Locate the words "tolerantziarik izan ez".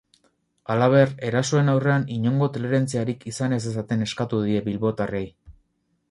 2.55-3.59